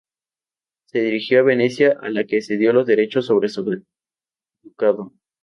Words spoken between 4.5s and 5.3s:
ducado.